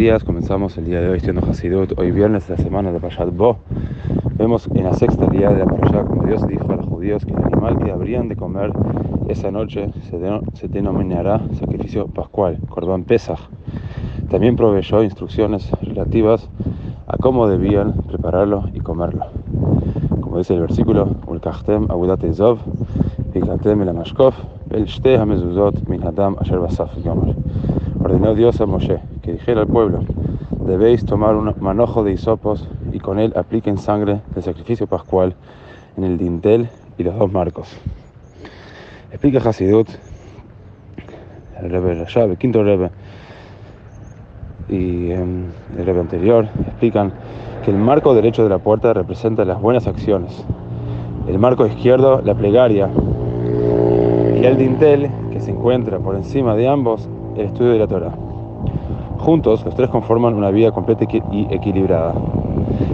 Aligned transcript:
días, 0.00 0.24
comenzamos 0.24 0.78
el 0.78 0.86
día 0.86 1.02
de 1.02 1.10
hoy 1.10 1.18
estudiando 1.18 1.46
Hasidut, 1.50 1.92
hoy 1.98 2.10
viernes 2.10 2.48
de 2.48 2.56
la 2.56 2.62
semana 2.62 2.90
de 2.90 2.98
Pashat 3.00 3.36
Bo. 3.36 3.58
Vemos 4.38 4.66
en 4.72 4.84
la 4.84 4.94
sexta 4.94 5.26
día 5.26 5.50
de 5.50 5.58
la 5.58 5.66
Parashá 5.66 6.04
como 6.06 6.24
Dios 6.24 6.46
dijo 6.46 6.72
a 6.72 6.76
los 6.76 6.86
judíos 6.86 7.26
que 7.26 7.32
el 7.32 7.44
animal 7.44 7.76
que 7.76 7.92
habrían 7.92 8.26
de 8.26 8.34
comer 8.34 8.72
esa 9.28 9.50
noche 9.50 9.92
se, 10.08 10.68
denominará 10.68 11.42
sacrificio 11.52 12.06
pascual, 12.06 12.58
Corban 12.70 13.04
Pesach. 13.04 13.40
También 14.30 14.56
proveyó 14.56 15.02
instrucciones 15.02 15.70
relativas 15.82 16.48
a 17.06 17.18
cómo 17.18 17.46
debían 17.46 17.92
prepararlo 18.08 18.70
y 18.72 18.80
comerlo. 18.80 19.26
Como 20.22 20.38
dice 20.38 20.54
el 20.54 20.60
versículo, 20.60 21.14
Ulkachtem 21.26 21.88
Ezov, 22.22 22.58
el 23.34 23.88
Amashkov, 23.90 24.32
Hamezuzot 25.20 25.86
Min 25.90 26.02
Asher 26.02 26.58
Basaf 26.58 26.90
ordenó 28.02 28.34
Dios 28.34 28.58
a 28.62 28.66
Moshe 28.66 29.09
que 29.22 29.32
dijera 29.32 29.62
al 29.62 29.66
pueblo, 29.66 30.04
debéis 30.64 31.04
tomar 31.04 31.34
un 31.34 31.54
manojo 31.60 32.04
de 32.04 32.12
hisopos 32.12 32.68
y 32.92 32.98
con 32.98 33.18
él 33.18 33.32
apliquen 33.36 33.78
sangre 33.78 34.20
del 34.34 34.42
sacrificio 34.42 34.86
pascual 34.86 35.34
en 35.96 36.04
el 36.04 36.18
dintel 36.18 36.68
y 36.98 37.02
los 37.02 37.18
dos 37.18 37.30
marcos. 37.32 37.76
Explica 39.10 39.40
Hasidut, 39.40 39.88
el 41.60 41.70
Rebbe 41.70 41.94
Rashab, 41.94 42.30
el 42.30 42.38
quinto 42.38 42.62
Rebbe, 42.62 42.90
y 44.68 45.10
em, 45.10 45.46
el 45.76 45.84
Rebbe 45.84 46.00
anterior, 46.00 46.48
explican 46.66 47.12
que 47.64 47.70
el 47.70 47.76
marco 47.76 48.14
derecho 48.14 48.42
de 48.44 48.48
la 48.48 48.58
puerta 48.58 48.92
representa 48.92 49.44
las 49.44 49.60
buenas 49.60 49.86
acciones, 49.86 50.44
el 51.26 51.38
marco 51.38 51.66
izquierdo 51.66 52.22
la 52.22 52.34
plegaria, 52.34 52.88
y 54.40 54.44
el 54.44 54.56
dintel, 54.56 55.10
que 55.30 55.40
se 55.40 55.50
encuentra 55.50 55.98
por 55.98 56.14
encima 56.14 56.54
de 56.54 56.68
ambos, 56.68 57.08
el 57.36 57.46
estudio 57.46 57.72
de 57.72 57.78
la 57.78 57.86
Torah. 57.86 58.29
Juntos, 59.20 59.62
los 59.66 59.74
tres 59.74 59.90
conforman 59.90 60.34
una 60.34 60.50
vida 60.50 60.72
completa 60.72 61.04
y 61.30 61.46
equilibrada, 61.50 62.14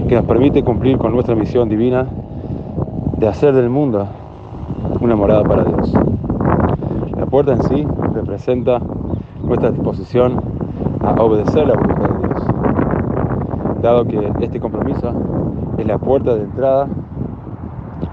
que 0.08 0.16
nos 0.16 0.24
permite 0.24 0.64
cumplir 0.64 0.98
con 0.98 1.12
nuestra 1.12 1.36
misión 1.36 1.68
divina 1.68 2.04
de 3.16 3.28
hacer 3.28 3.54
del 3.54 3.70
mundo 3.70 4.08
una 5.00 5.14
morada 5.14 5.44
para 5.44 5.62
Dios. 5.62 5.92
La 7.16 7.26
puerta 7.26 7.52
en 7.52 7.62
sí 7.62 7.86
representa 8.12 8.80
nuestra 9.44 9.70
disposición 9.70 10.40
a 11.04 11.12
obedecer 11.22 11.68
la 11.68 11.74
voluntad 11.74 12.08
de 12.08 12.26
Dios, 12.26 12.42
dado 13.80 14.04
que 14.04 14.32
este 14.40 14.58
compromiso 14.58 15.12
es 15.78 15.86
la 15.86 15.98
puerta 15.98 16.34
de 16.34 16.42
entrada 16.42 16.88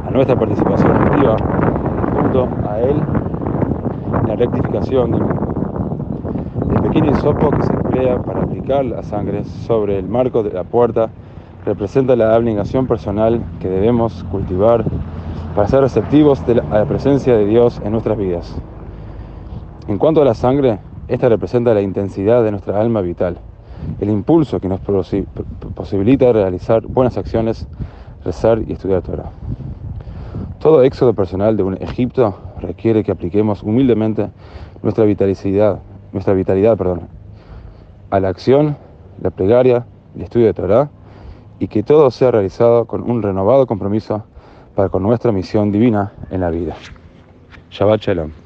a 0.06 0.12
nuestra 0.12 0.36
participación 0.36 0.92
activa 0.92 1.36
junto 2.22 2.48
a 2.70 2.80
Él 2.80 3.02
en 4.22 4.28
la 4.28 4.36
rectificación 4.36 5.12
del 5.12 5.22
mundo 5.22 5.44
pequeño 6.94 7.12
hisopo 7.12 7.50
que 7.50 7.64
se 7.64 7.83
para 7.94 8.42
aplicar 8.42 8.84
la 8.86 9.04
sangre 9.04 9.44
sobre 9.44 10.00
el 10.00 10.08
marco 10.10 10.42
de 10.42 10.52
la 10.52 10.64
puerta 10.64 11.10
representa 11.64 12.16
la 12.16 12.34
abnegación 12.34 12.88
personal 12.88 13.44
que 13.60 13.70
debemos 13.70 14.24
cultivar 14.32 14.84
para 15.56 15.68
ser 15.68 15.82
receptivos 15.82 16.42
a 16.72 16.80
la 16.80 16.86
presencia 16.86 17.38
de 17.38 17.46
Dios 17.46 17.80
en 17.86 17.92
nuestras 17.92 18.18
vidas. 18.18 18.56
En 19.88 20.00
cuanto 20.00 20.24
a 20.24 20.26
la 20.26 20.34
sangre, 20.34 20.80
esta 21.08 21.30
representa 21.30 21.76
la 21.76 21.82
intensidad 21.82 22.44
de 22.44 22.50
nuestra 22.50 22.82
alma 22.82 23.02
vital, 23.02 23.38
el 24.00 24.10
impulso 24.10 24.60
que 24.60 24.70
nos 24.70 24.80
posibilita 25.76 26.34
realizar 26.34 26.82
buenas 26.88 27.16
acciones, 27.18 27.68
rezar 28.26 28.60
y 28.68 28.74
estudiar 28.74 29.04
Torah. 29.04 29.30
Todo 30.60 30.82
éxodo 30.82 31.14
personal 31.14 31.56
de 31.58 31.64
un 31.64 31.76
Egipto 31.76 32.36
requiere 32.60 33.04
que 33.04 33.12
apliquemos 33.12 33.62
humildemente 33.62 34.30
nuestra 34.82 35.06
vitalidad 35.06 35.80
nuestra 36.14 36.34
vitalidad, 36.36 36.78
perdón, 36.78 37.08
a 38.14 38.20
la 38.20 38.30
acción, 38.30 38.78
la 39.24 39.32
plegaria, 39.32 39.88
el 40.16 40.22
estudio 40.22 40.46
de 40.46 40.54
Torah, 40.54 40.92
y 41.58 41.68
que 41.68 41.82
todo 41.82 42.12
sea 42.12 42.30
realizado 42.30 42.86
con 42.86 43.10
un 43.10 43.24
renovado 43.24 43.66
compromiso 43.66 44.24
para 44.76 44.90
con 44.90 45.02
nuestra 45.02 45.32
misión 45.32 45.72
divina 45.72 46.14
en 46.30 46.42
la 46.42 46.52
vida. 46.52 46.76
Shabbat 47.72 48.02
Shalom. 48.02 48.43